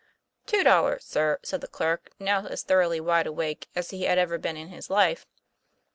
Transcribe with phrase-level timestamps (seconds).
[0.47, 4.17] "Two dollars, sir," said the clerk, now as thor oughly wide awake as he had
[4.17, 5.27] ever been in his life.